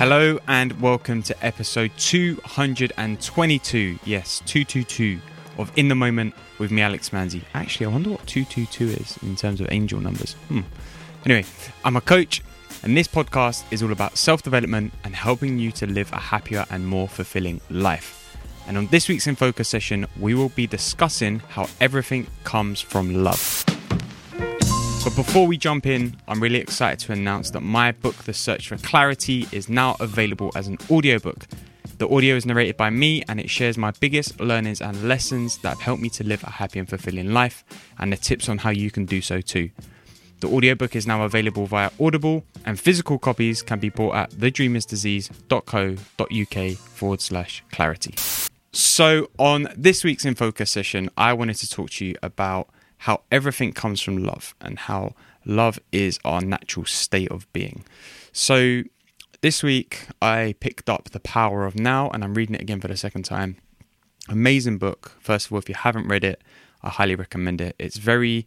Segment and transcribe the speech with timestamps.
[0.00, 3.98] Hello and welcome to episode 222.
[4.06, 5.20] Yes, 222
[5.58, 7.42] of In the Moment with me, Alex Manzi.
[7.52, 10.32] Actually, I wonder what 222 is in terms of angel numbers.
[10.48, 10.60] Hmm.
[11.26, 11.44] Anyway,
[11.84, 12.42] I'm a coach,
[12.82, 16.64] and this podcast is all about self development and helping you to live a happier
[16.70, 18.38] and more fulfilling life.
[18.66, 23.22] And on this week's In Focus session, we will be discussing how everything comes from
[23.22, 23.66] love.
[25.02, 28.68] But before we jump in, I'm really excited to announce that my book, The Search
[28.68, 31.46] for Clarity, is now available as an audiobook.
[31.96, 35.70] The audio is narrated by me and it shares my biggest learnings and lessons that
[35.70, 37.64] have helped me to live a happy and fulfilling life
[37.98, 39.70] and the tips on how you can do so too.
[40.40, 46.78] The audiobook is now available via Audible and physical copies can be bought at thedreamersdisease.co.uk
[46.78, 48.14] forward slash clarity.
[48.72, 52.68] So, on this week's In Focus session, I wanted to talk to you about
[53.00, 55.14] how everything comes from love and how
[55.46, 57.84] love is our natural state of being.
[58.32, 58.82] So,
[59.40, 62.88] this week I picked up The Power of Now and I'm reading it again for
[62.88, 63.56] the second time.
[64.28, 65.16] Amazing book.
[65.18, 66.42] First of all, if you haven't read it,
[66.82, 67.74] I highly recommend it.
[67.78, 68.46] It's very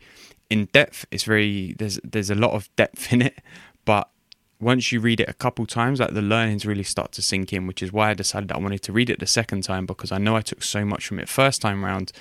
[0.51, 1.07] in depth.
[1.09, 3.39] It's very there's there's a lot of depth in it,
[3.85, 4.11] but
[4.59, 7.65] once you read it a couple times, like the learnings really start to sink in,
[7.65, 10.19] which is why I decided I wanted to read it the second time because I
[10.19, 12.11] know I took so much from it first time round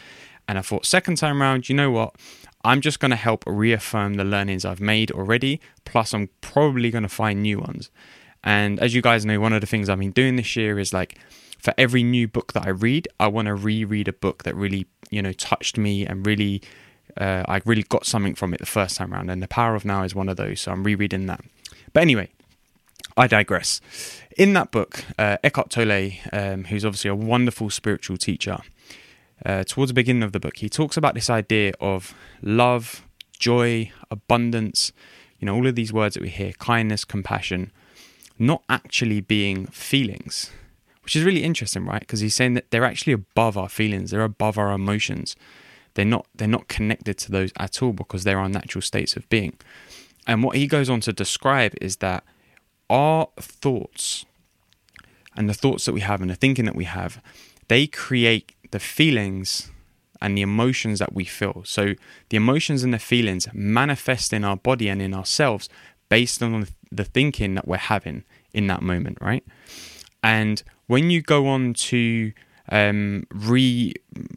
[0.48, 2.14] and I thought, second time round, you know what?
[2.64, 5.60] I'm just going to help reaffirm the learnings I've made already.
[5.84, 7.90] Plus, I'm probably going to find new ones.
[8.44, 10.92] And as you guys know, one of the things I've been doing this year is
[10.92, 11.18] like
[11.58, 14.86] for every new book that I read, I want to reread a book that really,
[15.10, 16.62] you know, touched me and really,
[17.16, 19.30] uh, I really got something from it the first time around.
[19.30, 20.60] And The Power of Now is one of those.
[20.60, 21.40] So I'm rereading that.
[21.92, 22.30] But anyway,
[23.16, 23.80] I digress.
[24.36, 28.58] In that book, uh, Eckhart Tolle, um, who's obviously a wonderful spiritual teacher,
[29.44, 33.06] uh, towards the beginning of the book, he talks about this idea of love,
[33.38, 34.92] joy, abundance,
[35.38, 37.72] you know, all of these words that we hear kindness, compassion
[38.42, 40.50] not actually being feelings,
[41.02, 42.00] which is really interesting, right?
[42.00, 45.36] Because he's saying that they're actually above our feelings, they're above our emotions.
[45.94, 49.28] They're not they're not connected to those at all because they're our natural states of
[49.28, 49.54] being.
[50.26, 52.24] And what he goes on to describe is that
[52.88, 54.24] our thoughts
[55.36, 57.22] and the thoughts that we have and the thinking that we have,
[57.68, 59.70] they create the feelings
[60.20, 61.62] and the emotions that we feel.
[61.64, 61.94] So
[62.28, 65.68] the emotions and the feelings manifest in our body and in ourselves
[66.08, 69.44] based on the thinking that we're having in that moment, right?
[70.22, 72.32] And when you go on to
[72.68, 73.92] um, re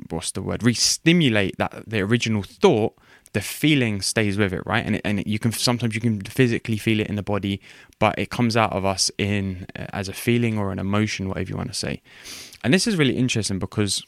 [0.10, 2.98] what's the word re-stimulate that the original thought
[3.34, 6.78] the feeling stays with it right and, it, and you can sometimes you can physically
[6.78, 7.62] feel it in the body
[8.00, 11.56] but it comes out of us in as a feeling or an emotion whatever you
[11.56, 12.02] want to say
[12.64, 14.04] and this is really interesting because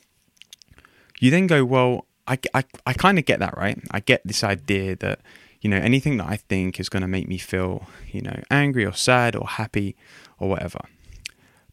[1.19, 3.79] you then go, well, I, I, I kind of get that, right?
[3.91, 5.21] I get this idea that,
[5.61, 8.85] you know, anything that I think is going to make me feel, you know, angry
[8.85, 9.95] or sad or happy
[10.39, 10.79] or whatever.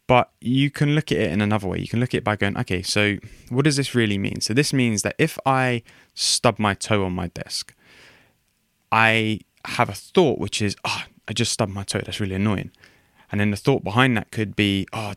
[0.07, 1.79] But you can look at it in another way.
[1.79, 3.17] You can look at it by going, okay, so
[3.49, 4.39] what does this really mean?
[4.41, 5.81] So this means that if I
[6.13, 7.73] stub my toe on my desk,
[8.91, 12.01] I have a thought which is, oh, I just stubbed my toe.
[12.05, 12.71] That's really annoying.
[13.31, 15.13] And then the thought behind that could be, oh,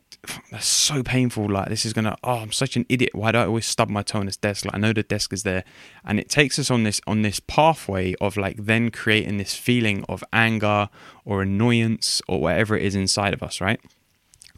[0.51, 1.51] that's so painful.
[1.51, 3.15] Like, this is going to, oh, I'm such an idiot.
[3.15, 4.65] Why do I always stub my toe on this desk?
[4.65, 5.65] Like, I know the desk is there.
[6.05, 10.05] And it takes us on this, on this pathway of like then creating this feeling
[10.09, 10.89] of anger
[11.25, 13.81] or annoyance or whatever it is inside of us, right?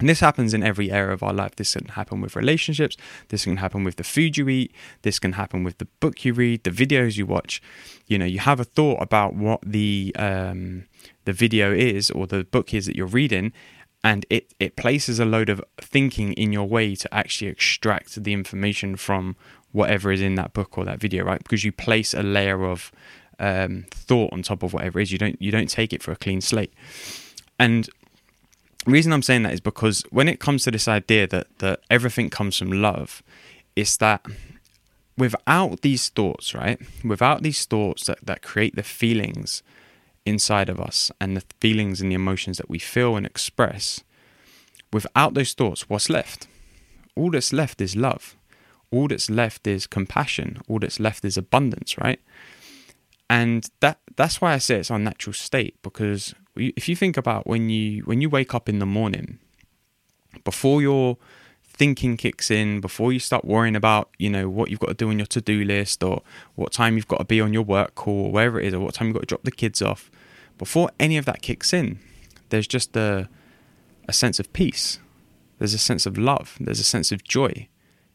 [0.00, 1.56] And this happens in every area of our life.
[1.56, 2.97] This can happen with relationships.
[3.28, 4.72] This can happen with the food you eat.
[5.03, 7.62] This can happen with the book you read, the videos you watch.
[8.06, 10.87] You know, you have a thought about what the um,
[11.27, 13.53] the video is or the book is that you're reading,
[14.03, 18.32] and it it places a load of thinking in your way to actually extract the
[18.32, 19.37] information from
[19.72, 21.43] whatever is in that book or that video, right?
[21.43, 22.91] Because you place a layer of
[23.38, 25.12] um, thought on top of whatever it is.
[25.12, 26.72] You don't you don't take it for a clean slate,
[27.59, 27.91] and
[28.86, 32.30] reason I'm saying that is because when it comes to this idea that that everything
[32.30, 33.22] comes from love,
[33.76, 34.24] it's that
[35.16, 36.80] without these thoughts, right?
[37.04, 39.62] Without these thoughts that, that create the feelings
[40.24, 44.02] inside of us and the feelings and the emotions that we feel and express,
[44.93, 46.49] without those thoughts, what's left?
[47.16, 48.37] All that's left is love.
[48.90, 50.60] All that's left is compassion.
[50.69, 52.20] All that's left is abundance, right?
[53.28, 57.46] And that that's why I say it's our natural state because if you think about
[57.46, 59.38] when you when you wake up in the morning,
[60.44, 61.16] before your
[61.62, 65.08] thinking kicks in, before you start worrying about you know what you've got to do
[65.08, 66.22] on your to do list or
[66.54, 68.80] what time you've got to be on your work call or wherever it is or
[68.80, 70.10] what time you've got to drop the kids off,
[70.58, 71.98] before any of that kicks in,
[72.50, 73.28] there's just a
[74.08, 74.98] a sense of peace.
[75.58, 76.56] There's a sense of love.
[76.58, 77.68] There's a sense of joy.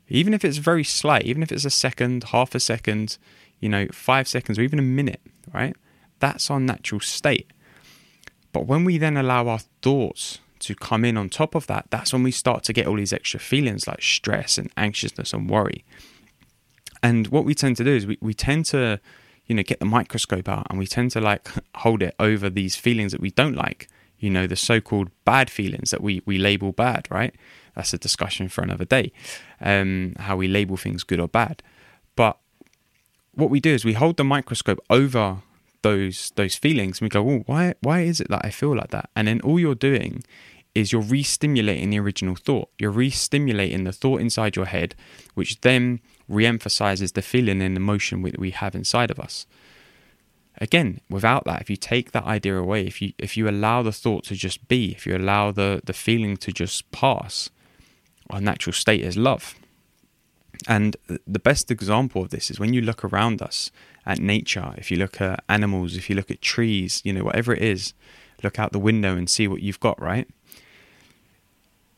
[0.09, 3.17] Even if it's very slight, even if it's a second, half a second,
[3.59, 5.21] you know, five seconds or even a minute,
[5.53, 5.75] right?
[6.19, 7.51] That's our natural state.
[8.55, 12.13] But when we then allow our thoughts to come in on top of that, that's
[12.13, 15.83] when we start to get all these extra feelings like stress and anxiousness and worry.
[17.03, 19.01] And what we tend to do is we, we tend to,
[19.45, 22.77] you know, get the microscope out and we tend to like hold it over these
[22.77, 26.37] feelings that we don't like, you know, the so called bad feelings that we, we
[26.37, 27.35] label bad, right?
[27.75, 29.11] That's a discussion for another day,
[29.59, 31.61] um, how we label things good or bad.
[32.15, 32.37] But
[33.33, 35.41] what we do is we hold the microscope over
[35.85, 38.89] those those feelings and we go, oh, why why is it that I feel like
[38.89, 39.07] that?
[39.15, 40.23] And then all you're doing
[40.73, 42.69] is you're re-stimulating the original thought.
[42.79, 44.95] You're re-stimulating the thought inside your head,
[45.35, 49.45] which then re-emphasizes the feeling and emotion that we have inside of us.
[50.57, 53.97] Again, without that, if you take that idea away, if you if you allow the
[54.03, 57.49] thought to just be, if you allow the the feeling to just pass,
[58.29, 59.55] our natural state is love.
[60.67, 63.71] And the best example of this is when you look around us
[64.05, 67.53] at nature, if you look at animals, if you look at trees, you know, whatever
[67.53, 67.93] it is,
[68.43, 70.27] look out the window and see what you've got, right?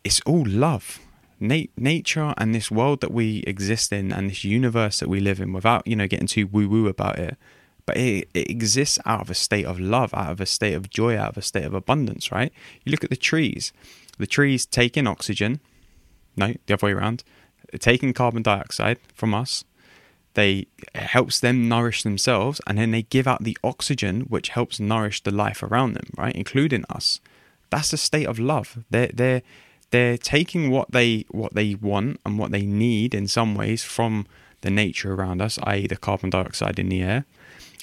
[0.03, 0.99] It's all love.
[1.39, 5.39] Na- nature and this world that we exist in and this universe that we live
[5.39, 7.37] in without, you know, getting too woo woo about it.
[7.85, 10.89] But it, it exists out of a state of love, out of a state of
[10.89, 12.51] joy, out of a state of abundance, right?
[12.83, 13.71] You look at the trees.
[14.17, 15.61] The trees take in oxygen.
[16.35, 17.23] No, the other way around.
[17.79, 19.63] Taking carbon dioxide from us
[20.37, 25.19] they helps them nourish themselves and then they give out the oxygen which helps nourish
[25.23, 27.19] the life around them right including us.
[27.71, 28.85] That's a state of love.
[28.91, 29.41] They're they're
[29.89, 34.27] they're taking what they what they want and what they need in some ways from
[34.61, 37.25] the nature around us i.e the carbon dioxide in the air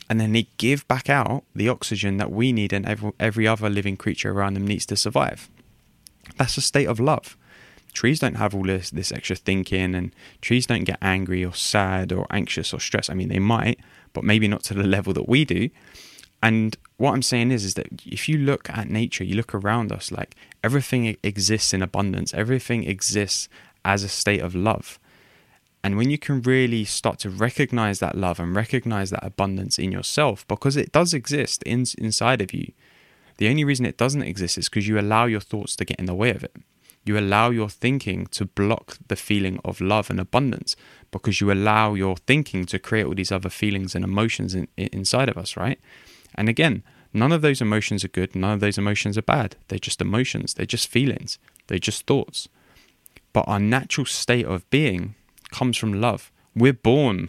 [0.09, 3.69] and then they give back out the oxygen that we need and every, every other
[3.69, 5.49] living creature around them needs to survive.
[6.37, 7.37] That's a state of love
[7.94, 12.12] trees don't have all this this extra thinking and trees don't get angry or sad
[12.12, 13.11] or anxious or stressed.
[13.11, 13.79] I mean they might
[14.12, 15.70] but maybe not to the level that we do.
[16.43, 19.91] And what i'm saying is is that if you look at nature you look around
[19.91, 22.35] us like everything exists in abundance.
[22.35, 23.49] Everything exists
[23.85, 24.99] as a state of love.
[25.82, 29.93] And when you can really start to recognize that love and recognize that abundance in
[29.93, 32.73] yourself because it does exist in, inside of you
[33.37, 36.06] the only reason it doesn't exist is because you allow your thoughts to get in
[36.06, 36.56] the way of it
[37.05, 40.75] you allow your thinking to block the feeling of love and abundance
[41.11, 45.29] because you allow your thinking to create all these other feelings and emotions in, inside
[45.29, 45.79] of us, right?
[46.35, 49.56] And again, none of those emotions are good, none of those emotions are bad.
[49.69, 52.49] They're just emotions, they're just feelings, they're just thoughts.
[53.33, 55.15] But our natural state of being
[55.50, 56.33] comes from love.
[56.55, 57.29] We're born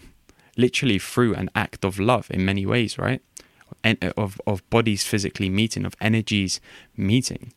[0.55, 3.21] literally through an act of love in many ways, right?
[4.17, 6.59] Of, of bodies physically meeting, of energies
[6.95, 7.53] meeting.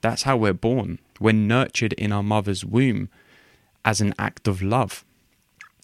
[0.00, 0.98] That's how we're born.
[1.20, 3.08] We're nurtured in our mother's womb
[3.84, 5.04] as an act of love.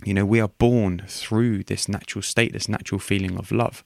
[0.04, 3.82] You know, we are born through this natural state, this natural feeling of love.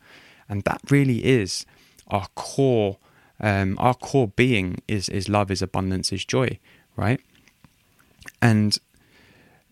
[0.48, 1.64] And that really is
[2.08, 2.98] our core,
[3.40, 6.58] um, our core being is, is love, is abundance, is joy,
[6.96, 7.20] right?
[8.42, 8.78] And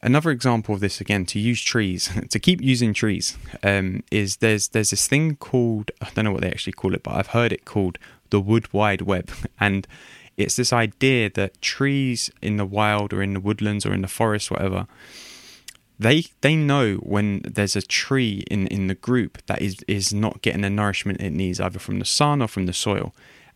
[0.02, 4.68] another example of this again to use trees to keep using trees um, is there's
[4.68, 7.52] there's this thing called I don't know what they actually call it but I've heard
[7.52, 7.98] it called
[8.30, 9.30] the wood wide web
[9.60, 9.86] and
[10.36, 14.08] it's this idea that trees in the wild or in the woodlands or in the
[14.08, 14.86] forest, whatever,
[15.98, 20.42] they they know when there's a tree in, in the group that is, is not
[20.42, 23.14] getting the nourishment it needs either from the sun or from the soil.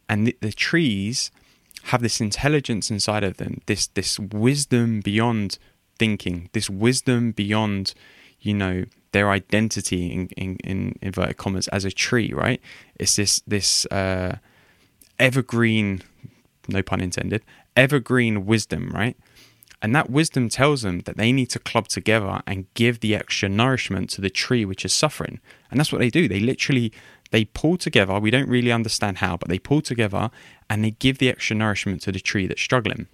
[0.09, 1.31] And the, the trees
[1.85, 5.59] have this intelligence inside of them, this this wisdom beyond
[5.99, 7.93] thinking, this wisdom beyond,
[8.41, 12.61] you know, their identity in, in, in inverted commas as a tree, right?
[12.99, 14.39] It's this this uh,
[15.19, 16.03] evergreen
[16.69, 17.43] no pun intended,
[17.77, 19.17] evergreen wisdom, right?
[19.83, 23.49] And that wisdom tells them that they need to club together and give the extra
[23.49, 25.41] nourishment to the tree which is suffering.
[25.71, 26.29] And that's what they do.
[26.29, 26.93] They literally
[27.31, 28.19] they pull together.
[28.19, 30.31] We don't really understand how, but they pull together
[30.69, 33.07] and they give the extra nourishment to the tree that's struggling.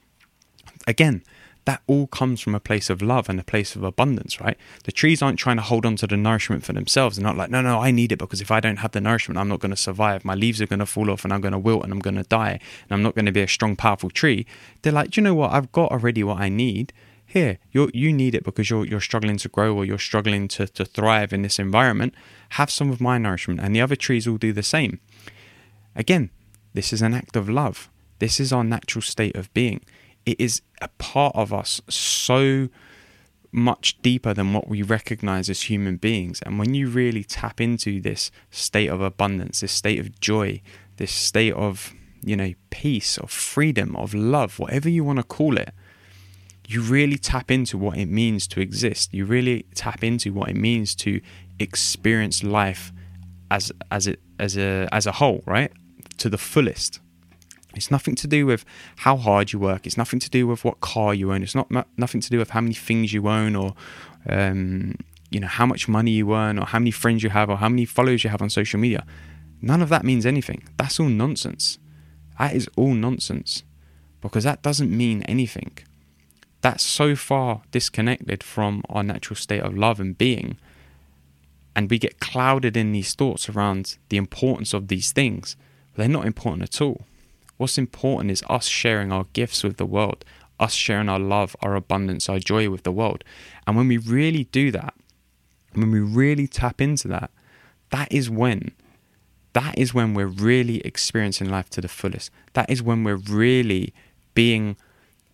[0.86, 1.22] Again,
[1.66, 4.56] that all comes from a place of love and a place of abundance, right?
[4.84, 7.16] The trees aren't trying to hold on to the nourishment for themselves.
[7.16, 9.36] They're not like, no, no, I need it because if I don't have the nourishment,
[9.36, 10.24] I'm not going to survive.
[10.24, 12.14] My leaves are going to fall off and I'm going to wilt and I'm going
[12.14, 14.46] to die and I'm not going to be a strong, powerful tree.
[14.82, 15.50] They're like, do you know what?
[15.50, 16.92] I've got already what I need.
[17.26, 20.68] Here, you you need it because you're you're struggling to grow or you're struggling to,
[20.68, 22.14] to thrive in this environment.
[22.50, 25.00] Have some of my nourishment, and the other trees will do the same.
[25.96, 26.30] Again,
[26.72, 27.90] this is an act of love.
[28.20, 29.80] This is our natural state of being
[30.26, 32.68] it is a part of us so
[33.52, 36.42] much deeper than what we recognize as human beings.
[36.44, 40.60] And when you really tap into this state of abundance, this state of joy,
[40.96, 45.56] this state of, you know, peace, of freedom, of love, whatever you want to call
[45.56, 45.72] it,
[46.68, 49.14] you really tap into what it means to exist.
[49.14, 51.20] You really tap into what it means to
[51.58, 52.92] experience life
[53.50, 55.72] as as it as a as a whole, right?
[56.18, 57.00] To the fullest.
[57.76, 58.64] It's nothing to do with
[58.96, 59.86] how hard you work.
[59.86, 61.42] It's nothing to do with what car you own.
[61.42, 63.74] It's not nothing to do with how many things you own or
[64.28, 64.96] um,
[65.30, 67.68] you know how much money you earn or how many friends you have or how
[67.68, 69.04] many followers you have on social media.
[69.60, 70.68] None of that means anything.
[70.76, 71.78] That's all nonsense.
[72.38, 73.62] That is all nonsense
[74.20, 75.78] because that doesn't mean anything.
[76.60, 80.58] That's so far disconnected from our natural state of love and being.
[81.74, 85.56] And we get clouded in these thoughts around the importance of these things.
[85.94, 87.02] They're not important at all.
[87.56, 90.24] What's important is us sharing our gifts with the world,
[90.60, 93.24] us sharing our love, our abundance, our joy with the world.
[93.66, 94.94] And when we really do that,
[95.72, 97.30] when we really tap into that,
[97.90, 98.72] that is when
[99.52, 102.30] that is when we're really experiencing life to the fullest.
[102.52, 103.94] That is when we're really
[104.34, 104.76] being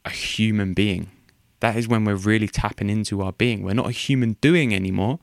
[0.04, 1.10] a human being.
[1.58, 3.64] That is when we're really tapping into our being.
[3.64, 5.18] We're not a human doing anymore,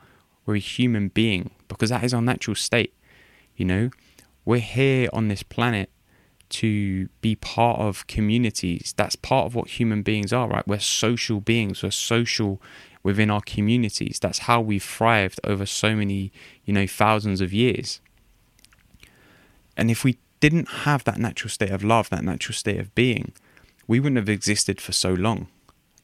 [0.45, 2.93] we're a human being because that is our natural state.
[3.55, 3.89] You know,
[4.43, 5.89] we're here on this planet
[6.49, 8.93] to be part of communities.
[8.97, 10.67] That's part of what human beings are, right?
[10.67, 12.61] We're social beings, we're social
[13.03, 14.19] within our communities.
[14.19, 16.31] That's how we've thrived over so many,
[16.65, 18.01] you know, thousands of years.
[19.77, 23.31] And if we didn't have that natural state of love, that natural state of being,
[23.87, 25.47] we wouldn't have existed for so long.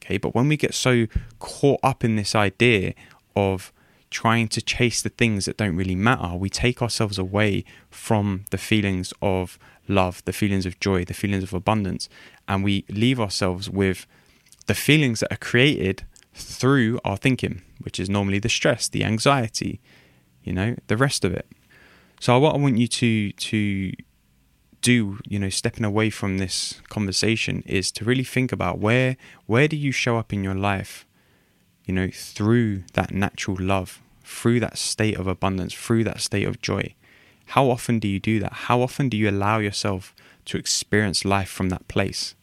[0.02, 1.06] Okay, but when we get so
[1.38, 2.94] caught up in this idea
[3.34, 3.72] of
[4.16, 8.56] trying to chase the things that don't really matter, we take ourselves away from the
[8.56, 9.58] feelings of
[9.88, 12.08] love, the feelings of joy, the feelings of abundance,
[12.48, 14.06] and we leave ourselves with
[14.68, 19.82] the feelings that are created through our thinking, which is normally the stress, the anxiety,
[20.42, 21.46] you know, the rest of it.
[22.18, 23.92] So what I want you to to
[24.80, 29.68] do, you know, stepping away from this conversation is to really think about where where
[29.68, 31.04] do you show up in your life,
[31.84, 36.60] you know, through that natural love, through that state of abundance, through that state of
[36.60, 36.94] joy.
[37.46, 38.52] How often do you do that?
[38.52, 40.14] How often do you allow yourself
[40.46, 42.34] to experience life from that place?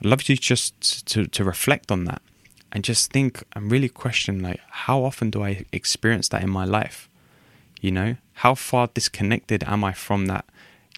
[0.00, 2.20] I'd love you just to, to reflect on that
[2.72, 6.66] and just think and really question like how often do I experience that in my
[6.66, 7.08] life?
[7.80, 10.44] You know, how far disconnected am I from that,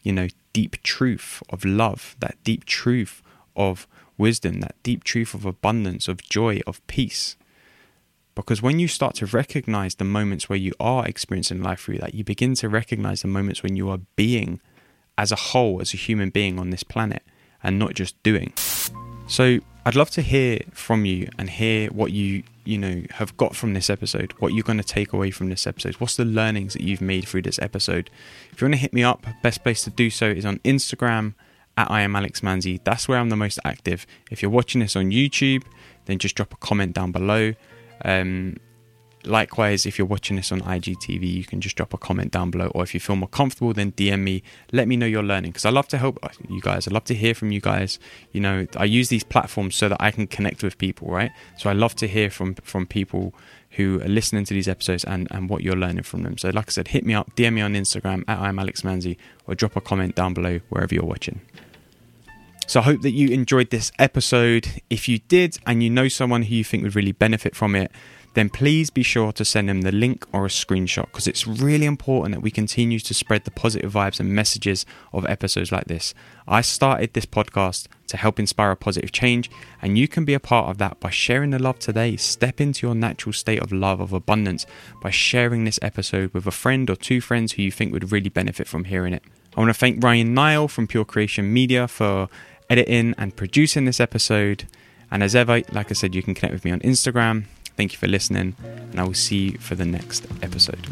[0.03, 3.23] you know, deep truth of love, that deep truth
[3.55, 3.87] of
[4.19, 7.37] wisdom, that deep truth of abundance, of joy, of peace?
[8.35, 12.15] Because when you start to recognize the moments where you are experiencing life through that,
[12.15, 14.61] you begin to recognize the moments when you are being
[15.19, 17.23] as a whole, as a human being on this planet,
[17.63, 18.53] and not just doing.
[19.27, 23.57] So I'd love to hear from you and hear what you you know have got
[23.57, 25.95] from this episode, what you're going to take away from this episode.
[25.97, 28.09] What's the learnings that you've made through this episode?
[28.53, 31.35] If you want to hit me up, best place to do so is on Instagram
[31.77, 32.83] at I am Alex Manzi.
[32.85, 34.07] That's where I'm the most active.
[34.31, 35.65] If you're watching this on YouTube,
[36.05, 37.55] then just drop a comment down below.
[38.05, 38.57] Um,
[39.25, 42.67] Likewise, if you're watching this on IGTV, you can just drop a comment down below,
[42.75, 44.43] or if you feel more comfortable, then DM me.
[44.73, 46.19] Let me know you're learning because I love to help
[46.49, 46.89] you guys.
[46.89, 48.01] I love to hear from you guys.
[48.33, 51.31] You know, I use these platforms so that I can connect with people, right?
[51.57, 53.33] So I love to hear from from people
[53.73, 56.37] who are listening to these episodes and, and what you're learning from them.
[56.37, 59.17] So, like I said, hit me up, DM me on Instagram at I'm Alex Manzi,
[59.47, 61.41] or drop a comment down below wherever you're watching.
[62.67, 64.83] So I hope that you enjoyed this episode.
[64.89, 67.91] If you did, and you know someone who you think would really benefit from it,
[68.35, 71.85] then please be sure to send them the link or a screenshot because it's really
[71.85, 76.15] important that we continue to spread the positive vibes and messages of episodes like this.
[76.49, 79.51] I started this podcast to help inspire a positive change,
[79.81, 82.17] and you can be a part of that by sharing the love today.
[82.17, 84.67] Step into your natural state of love, of abundance,
[85.03, 88.31] by sharing this episode with a friend or two friends who you think would really
[88.31, 89.23] benefit from hearing it.
[89.55, 92.29] I want to thank Ryan Nile from Pure Creation Media for
[92.73, 94.65] editing and producing this episode.
[95.11, 97.45] And as ever, like I said, you can connect with me on Instagram
[97.77, 98.55] Thank you for listening,
[98.91, 100.87] and I will see you for the next episode.